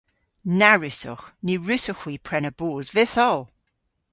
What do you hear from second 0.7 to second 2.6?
wrussowgh. Ny wrussowgh hwi prena